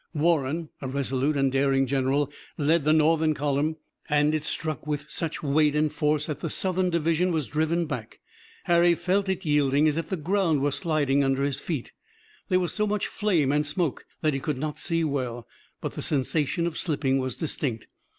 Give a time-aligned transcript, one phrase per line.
[0.15, 3.75] Warren, a resolute and daring general, led the Northern column
[4.09, 8.19] and it struck with such weight and force that the Southern division was driven back.
[8.63, 11.91] Harry felt it yielding, as if the ground were sliding under his feet.
[12.49, 15.47] There was so much flame and smoke that he could not see well,
[15.81, 17.85] but the sensation of slipping was distinct.